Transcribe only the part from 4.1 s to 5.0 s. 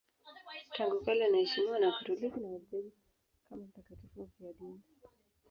mfiadini.